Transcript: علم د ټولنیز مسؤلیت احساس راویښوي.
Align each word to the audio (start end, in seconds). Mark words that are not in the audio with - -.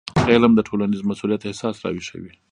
علم 0.31 0.51
د 0.55 0.59
ټولنیز 0.67 1.01
مسؤلیت 1.11 1.41
احساس 1.45 1.75
راویښوي. 1.83 2.31